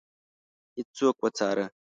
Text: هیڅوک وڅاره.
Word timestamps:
هیڅوک 0.75 1.15
وڅاره. 1.23 1.65